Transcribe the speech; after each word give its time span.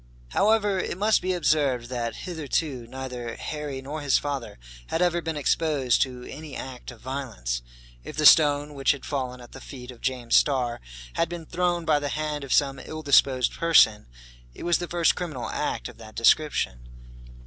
However, 0.29 0.79
it 0.79 0.97
must 0.97 1.21
be 1.21 1.31
observed 1.31 1.89
that, 1.89 2.15
hitherto, 2.25 2.87
neither 2.87 3.35
Harry 3.35 3.83
nor 3.83 4.01
his 4.01 4.17
father 4.17 4.57
had 4.87 4.99
ever 4.99 5.21
been 5.21 5.37
exposed 5.37 6.01
to 6.01 6.23
any 6.23 6.55
act 6.55 6.89
of 6.89 7.01
violence. 7.01 7.61
If 8.03 8.17
the 8.17 8.25
stone 8.25 8.73
which 8.73 8.93
had 8.93 9.05
fallen 9.05 9.41
at 9.41 9.51
the 9.51 9.61
feet 9.61 9.91
of 9.91 10.01
James 10.01 10.35
Starr 10.35 10.81
had 11.13 11.29
been 11.29 11.45
thrown 11.45 11.85
by 11.85 11.99
the 11.99 12.09
hand 12.09 12.43
of 12.43 12.51
some 12.51 12.79
ill 12.83 13.03
disposed 13.03 13.53
person, 13.53 14.07
it 14.55 14.63
was 14.63 14.79
the 14.79 14.87
first 14.89 15.13
criminal 15.13 15.47
act 15.49 15.87
of 15.87 15.99
that 15.99 16.15
description. 16.15 16.89